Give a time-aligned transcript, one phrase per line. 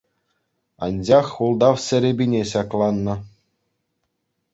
[0.85, 3.15] Анчах ултав серепине ҫакланнӑ.